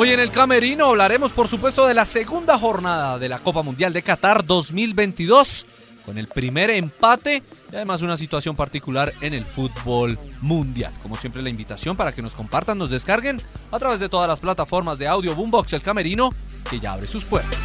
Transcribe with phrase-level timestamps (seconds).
[0.00, 3.92] Hoy en el Camerino hablaremos, por supuesto, de la segunda jornada de la Copa Mundial
[3.92, 5.66] de Qatar 2022,
[6.06, 7.42] con el primer empate
[7.72, 10.92] y además una situación particular en el fútbol mundial.
[11.02, 13.42] Como siempre, la invitación para que nos compartan, nos descarguen
[13.72, 16.32] a través de todas las plataformas de audio Boombox El Camerino,
[16.70, 17.58] que ya abre sus puertas.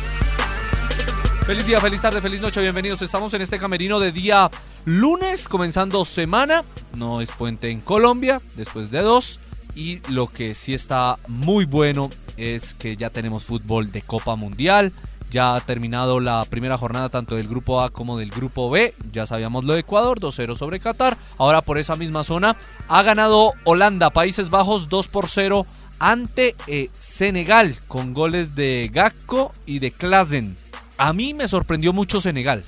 [1.46, 3.04] Feliz día, feliz tarde, feliz noche, bienvenidos.
[3.04, 4.50] Estamos en este camerino de día
[4.86, 6.64] lunes, comenzando semana.
[6.96, 9.40] No es puente en Colombia, después de dos.
[9.76, 14.94] Y lo que sí está muy bueno es que ya tenemos fútbol de Copa Mundial.
[15.32, 18.94] Ya ha terminado la primera jornada tanto del grupo A como del grupo B.
[19.12, 21.18] Ya sabíamos lo de Ecuador, 2-0 sobre Qatar.
[21.38, 22.56] Ahora por esa misma zona
[22.88, 25.66] ha ganado Holanda, Países Bajos 2 por 0
[26.00, 30.58] ante eh, Senegal con goles de Gakko y de Klasen.
[30.98, 32.64] A mí me sorprendió mucho Senegal,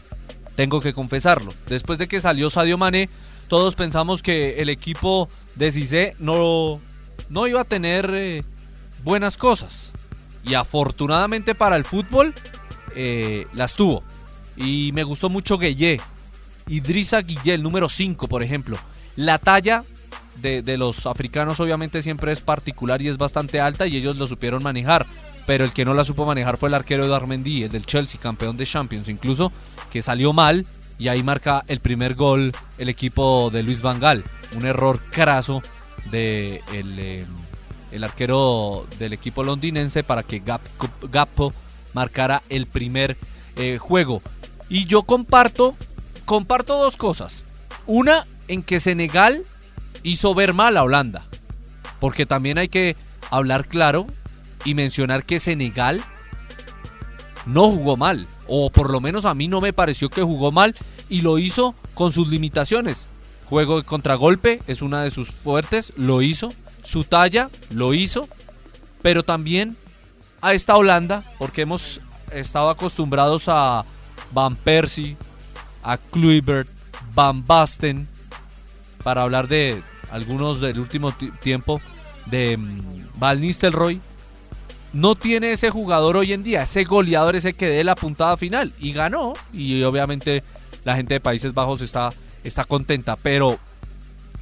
[0.55, 1.53] tengo que confesarlo.
[1.67, 3.09] Después de que salió Sadio Mane,
[3.47, 6.79] todos pensamos que el equipo de Cissé no,
[7.29, 8.43] no iba a tener eh,
[9.05, 9.93] buenas cosas.
[10.43, 12.33] Y afortunadamente para el fútbol
[12.95, 14.03] eh, las tuvo.
[14.57, 16.01] Y me gustó mucho Gueye.
[16.67, 18.77] Idrissa Guille, el número 5, por ejemplo.
[19.15, 19.85] La talla
[20.41, 24.27] de, de, los africanos obviamente siempre es particular y es bastante alta y ellos lo
[24.27, 25.05] supieron manejar.
[25.45, 28.19] Pero el que no la supo manejar fue el arquero de Armendí, el del Chelsea,
[28.19, 29.51] campeón de Champions incluso,
[29.91, 30.65] que salió mal
[30.97, 34.23] y ahí marca el primer gol el equipo de Luis Vangal.
[34.55, 35.61] Un error craso
[36.09, 37.25] de el, eh,
[37.91, 40.41] el arquero del equipo londinense para que
[41.11, 41.53] Gappo
[41.93, 43.17] marcara el primer
[43.55, 44.21] eh, juego.
[44.69, 45.75] Y yo comparto,
[46.25, 47.43] comparto dos cosas.
[47.85, 49.45] Una, en que Senegal
[50.03, 51.25] hizo ver mal a Holanda.
[51.99, 52.95] Porque también hay que
[53.31, 54.07] hablar claro
[54.63, 56.03] y mencionar que Senegal
[57.45, 58.27] no jugó mal.
[58.47, 60.75] O por lo menos a mí no me pareció que jugó mal
[61.09, 63.09] y lo hizo con sus limitaciones.
[63.45, 66.53] Juego de contragolpe es una de sus fuertes, lo hizo.
[66.85, 68.29] Su talla lo hizo.
[69.01, 69.75] Pero también
[70.41, 73.85] a esta Holanda, porque hemos estado acostumbrados a
[74.31, 75.17] Van Persie,
[75.83, 76.69] a Kluivert,
[77.13, 78.07] Van Basten,
[79.03, 81.81] para hablar de algunos del último tiempo,
[82.25, 84.01] de mm, Val Nistelrooy.
[84.93, 88.73] No tiene ese jugador hoy en día, ese goleador, ese que dé la puntada final.
[88.79, 89.33] Y ganó.
[89.51, 90.43] Y obviamente
[90.83, 93.17] la gente de Países Bajos está, está contenta.
[93.17, 93.59] Pero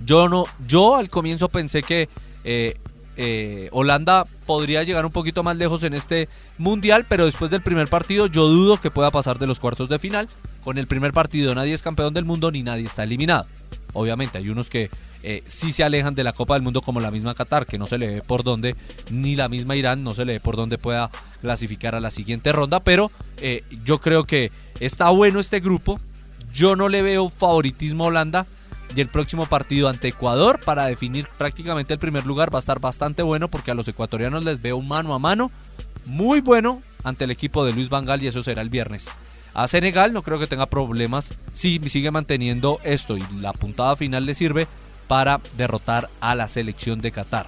[0.06, 2.08] yo no, yo al comienzo pensé que
[2.44, 2.78] eh,
[3.16, 7.88] eh, Holanda podría llegar un poquito más lejos en este mundial, pero después del primer
[7.88, 10.30] partido yo dudo que pueda pasar de los cuartos de final.
[10.64, 13.46] Con el primer partido nadie es campeón del mundo ni nadie está eliminado.
[13.94, 14.90] Obviamente hay unos que
[15.22, 17.86] eh, sí se alejan de la Copa del Mundo como la misma Qatar, que no
[17.86, 18.76] se le ve por dónde,
[19.12, 21.12] ni la misma Irán, no se le ve por dónde pueda
[21.42, 23.12] clasificar a la siguiente ronda, pero
[23.86, 26.00] yo creo que está bueno este grupo,
[26.54, 28.48] yo no le veo favoritismo a Holanda
[28.96, 32.80] y el próximo partido ante Ecuador para definir prácticamente el primer lugar va a estar
[32.80, 35.52] bastante bueno porque a los ecuatorianos les veo mano a mano
[36.06, 39.10] muy bueno ante el equipo de Luis Vangal y eso será el viernes.
[39.54, 44.26] A Senegal no creo que tenga problemas si sigue manteniendo esto y la puntada final
[44.26, 44.68] le sirve
[45.08, 47.48] para derrotar a la selección de Qatar.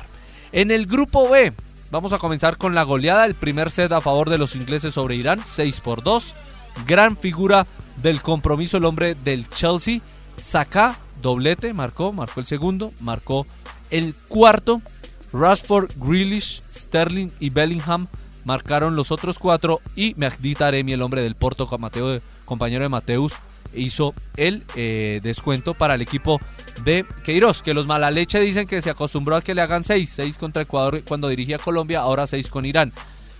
[0.52, 1.52] En el grupo B,
[1.90, 5.16] vamos a comenzar con la goleada, el primer set a favor de los ingleses sobre
[5.16, 6.36] Irán, 6 por 2.
[6.86, 7.66] Gran figura
[8.02, 10.02] del compromiso el hombre del Chelsea,
[10.38, 13.46] Saka, doblete, marcó, marcó el segundo, marcó
[13.90, 14.82] el cuarto.
[15.34, 18.08] Rashford, Grealish, Sterling y Bellingham
[18.46, 23.34] marcaron los otros cuatro y Mehdi Taremi, el hombre del Porto, Mateo, compañero de Mateus,
[23.74, 26.40] hizo el eh, descuento para el equipo
[26.84, 30.10] de Queiroz, que los mala leche dicen que se acostumbró a que le hagan seis,
[30.10, 32.94] seis contra Ecuador cuando dirigía Colombia, ahora seis con Irán.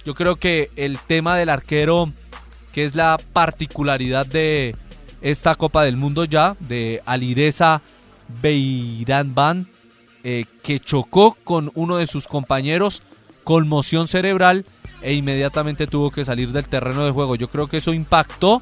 [0.04, 2.12] Yo creo que el tema del arquero,
[2.74, 4.76] que es la particularidad de
[5.26, 7.82] esta Copa del Mundo ya, de Alireza
[8.44, 9.68] Beirán
[10.24, 13.02] eh, que chocó con uno de sus compañeros,
[13.44, 14.66] conmoción cerebral
[15.02, 17.36] e inmediatamente tuvo que salir del terreno de juego.
[17.36, 18.62] Yo creo que eso impactó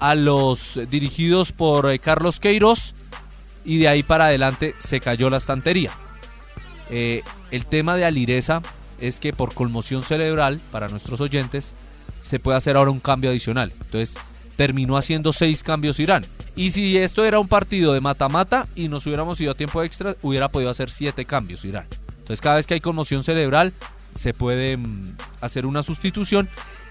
[0.00, 2.96] a los dirigidos por eh, Carlos Queiroz
[3.64, 5.92] y de ahí para adelante se cayó la estantería.
[6.90, 7.22] Eh,
[7.52, 8.62] el tema de Alireza
[8.98, 11.76] es que por conmoción cerebral, para nuestros oyentes,
[12.22, 13.72] se puede hacer ahora un cambio adicional.
[13.80, 14.18] Entonces
[14.56, 16.24] terminó haciendo seis cambios Irán.
[16.56, 20.16] Y si esto era un partido de mata-mata y nos hubiéramos ido a tiempo extra,
[20.22, 21.86] hubiera podido hacer siete cambios Irán.
[22.18, 23.74] Entonces cada vez que hay conmoción cerebral
[24.12, 26.48] se puede mm, hacer una sustitución.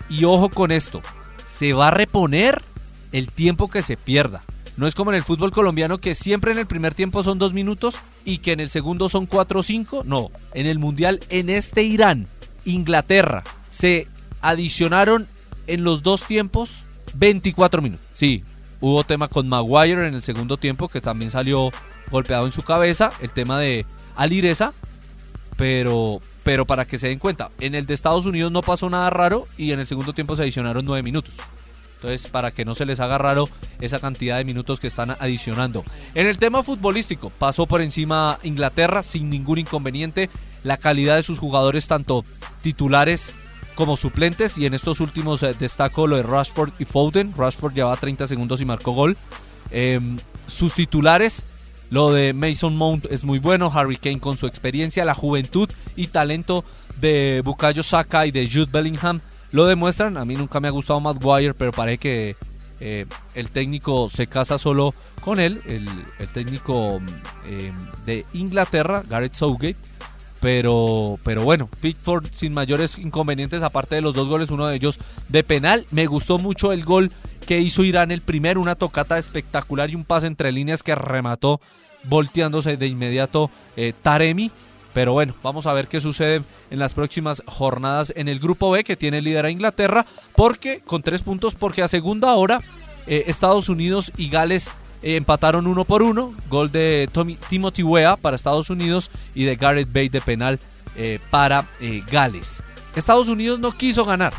[0.10, 1.02] Y ojo con esto,
[1.48, 2.62] se va a reponer
[3.12, 4.44] el tiempo que se pierda.
[4.76, 7.54] No es como en el fútbol colombiano que siempre en el primer tiempo son dos
[7.54, 10.04] minutos y que en el segundo son cuatro o cinco.
[10.06, 12.28] No, en el Mundial, en este Irán,
[12.66, 14.08] Inglaterra, se
[14.42, 15.28] adicionaron
[15.68, 18.06] en los dos tiempos 24 minutos.
[18.14, 18.44] Sí,
[18.80, 21.72] hubo tema con Maguire en el segundo tiempo que también salió
[22.12, 24.74] golpeado en su cabeza, el tema de Alireza,
[25.58, 29.10] pero pero para que se den cuenta, en el de Estados Unidos no pasó nada
[29.10, 31.36] raro y en el segundo tiempo se adicionaron nueve minutos.
[31.96, 33.48] Entonces, para que no se les haga raro
[33.80, 35.86] esa cantidad de minutos que están adicionando.
[36.16, 40.30] En el tema futbolístico, pasó por encima Inglaterra sin ningún inconveniente.
[40.64, 42.26] La calidad de sus jugadores, tanto
[42.62, 43.34] titulares
[43.74, 44.58] como suplentes.
[44.58, 47.34] Y en estos últimos eh, destaco lo de Rashford y Foden.
[47.36, 49.18] Rashford llevaba 30 segundos y marcó gol.
[49.72, 50.18] Em,
[50.48, 51.44] sus titulares,
[51.90, 53.72] lo de Mason Mount es muy bueno.
[53.74, 56.64] Harry Kane con su experiencia, la juventud y talento
[57.00, 59.22] de Bukayo Saka y de Jude Bellingham
[59.52, 60.18] lo demuestran.
[60.18, 62.36] A mí nunca me ha gustado Maguire, pero parece que
[62.80, 67.00] eh, el técnico se casa solo con él, el, técnico
[67.46, 67.72] eh,
[68.06, 69.78] de Inglaterra, Gareth Southgate.
[70.44, 75.00] Pero, pero bueno, Pickford sin mayores inconvenientes, aparte de los dos goles, uno de ellos
[75.30, 75.86] de penal.
[75.90, 77.14] Me gustó mucho el gol
[77.48, 81.62] que hizo Irán el primero, una tocata espectacular y un pase entre líneas que remató
[82.04, 84.52] volteándose de inmediato eh, Taremi.
[84.94, 88.84] Pero bueno, vamos a ver qué sucede en las próximas jornadas en el grupo B
[88.84, 90.06] que tiene líder a Inglaterra,
[90.36, 92.60] porque con tres puntos, porque a segunda hora
[93.08, 96.34] eh, Estados Unidos y Gales eh, empataron uno por uno.
[96.50, 97.10] Gol de
[97.50, 100.60] Timothy Weah para Estados Unidos y de Gareth Bale de penal
[100.96, 101.68] eh, para
[102.12, 102.64] Gales.
[102.96, 104.34] Estados Unidos no quiso ganar.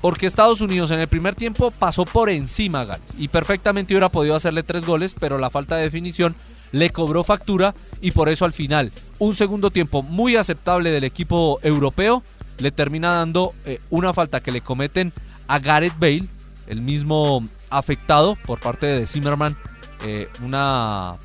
[0.00, 4.08] Porque Estados Unidos en el primer tiempo pasó por encima a Gales y perfectamente hubiera
[4.08, 6.34] podido hacerle tres goles, pero la falta de definición
[6.72, 11.60] le cobró factura y por eso al final un segundo tiempo muy aceptable del equipo
[11.62, 12.24] europeo
[12.58, 15.12] le termina dando eh, una falta que le cometen
[15.46, 16.26] a Gareth Bale,
[16.66, 19.56] el mismo afectado por parte de Zimmerman,
[20.04, 21.16] eh, una,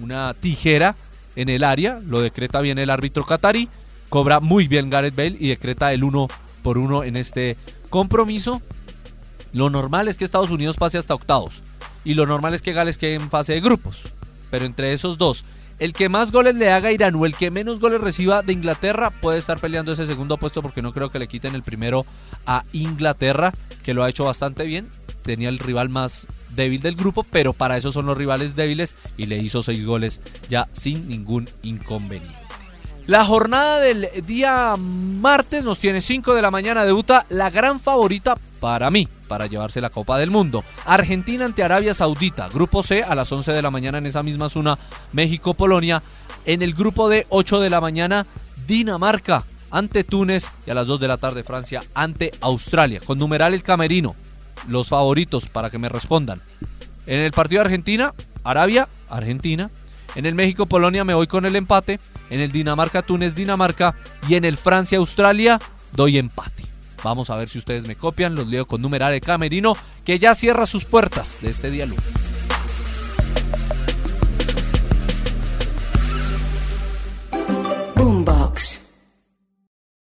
[0.00, 0.96] una tijera
[1.36, 3.68] en el área, lo decreta bien el árbitro qatari,
[4.08, 6.28] cobra muy bien Gareth Bale y decreta el uno
[6.62, 7.56] por uno en este
[7.90, 8.62] compromiso.
[9.52, 11.62] Lo normal es que Estados Unidos pase hasta octavos
[12.04, 14.02] y lo normal es que Gales quede en fase de grupos
[14.54, 15.44] pero entre esos dos,
[15.80, 18.52] el que más goles le haga a Irán o el que menos goles reciba de
[18.52, 22.06] Inglaterra puede estar peleando ese segundo puesto porque no creo que le quiten el primero
[22.46, 23.52] a Inglaterra,
[23.82, 24.88] que lo ha hecho bastante bien.
[25.22, 29.26] Tenía el rival más débil del grupo, pero para eso son los rivales débiles y
[29.26, 32.44] le hizo seis goles ya sin ningún inconveniente.
[33.06, 36.86] La jornada del día martes nos tiene 5 de la mañana.
[36.86, 40.64] Debuta la gran favorita para mí, para llevarse la Copa del Mundo.
[40.86, 42.48] Argentina ante Arabia Saudita.
[42.48, 44.78] Grupo C a las 11 de la mañana en esa misma zona.
[45.12, 46.02] México-Polonia.
[46.46, 48.26] En el grupo D, 8 de la mañana,
[48.66, 50.50] Dinamarca ante Túnez.
[50.66, 53.00] Y a las 2 de la tarde, Francia ante Australia.
[53.04, 54.14] Con numeral el camerino.
[54.68, 56.42] Los favoritos para que me respondan.
[57.06, 59.70] En el partido Argentina, Arabia, Argentina.
[60.14, 61.98] En el México-Polonia me voy con el empate
[62.30, 63.94] en el Dinamarca-Túnez-Dinamarca
[64.28, 65.60] y en el Francia-Australia
[65.92, 66.64] doy empate.
[67.02, 70.66] Vamos a ver si ustedes me copian, los leo con numeral camerino que ya cierra
[70.66, 72.33] sus puertas de este día lunes.